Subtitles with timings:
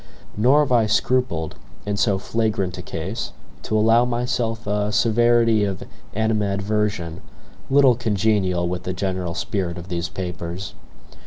[0.35, 5.83] Nor have I scrupled, in so flagrant a case, to allow myself a severity of
[6.15, 7.21] animadversion
[7.69, 10.73] little congenial with the general spirit of these papers.